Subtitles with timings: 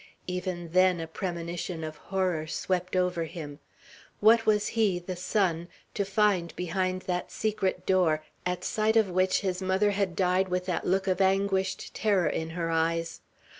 [0.25, 3.59] Even then a premonition of horror swept over him.
[4.19, 9.41] What was he, the son, to find behind that secret door, at sight of which
[9.41, 13.21] his mother had died with that look of anguished terror in her eyes?